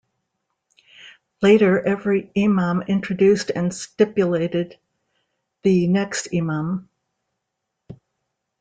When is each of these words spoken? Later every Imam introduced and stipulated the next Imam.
Later 1.43 1.79
every 1.79 2.31
Imam 2.35 2.81
introduced 2.81 3.51
and 3.53 3.71
stipulated 3.71 4.79
the 5.61 5.85
next 5.85 6.29
Imam. 6.33 6.89